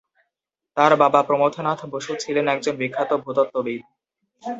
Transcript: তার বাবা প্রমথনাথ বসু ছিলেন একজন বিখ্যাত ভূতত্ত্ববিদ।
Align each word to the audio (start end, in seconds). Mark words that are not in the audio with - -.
তার 0.77 0.91
বাবা 0.95 1.19
প্রমথনাথ 1.23 1.79
বসু 1.85 2.11
ছিলেন 2.19 2.45
একজন 2.47 2.73
বিখ্যাত 2.77 3.11
ভূতত্ত্ববিদ। 3.23 3.81